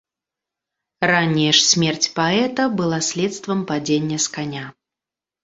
Ранняя 1.11 1.51
ж 1.57 1.61
смерць 1.71 2.09
паэта 2.17 2.67
была 2.81 2.99
следствам 3.09 3.59
падзення 3.71 4.17
з 4.27 4.35
каня. 4.41 4.65